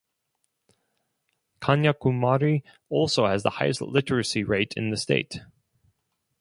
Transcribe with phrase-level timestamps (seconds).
[1.61, 5.41] Kanyakumari also has the highest literacy rate in the state.